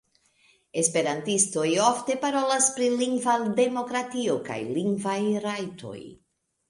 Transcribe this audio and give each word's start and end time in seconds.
Esperantistoj 0.83 1.65
ofte 1.89 2.15
parolas 2.25 2.69
pri 2.77 2.87
lingva 3.03 3.35
demokratio 3.63 4.39
kaj 4.49 4.59
lingvaj 4.79 5.19
rajtoj. 5.45 5.97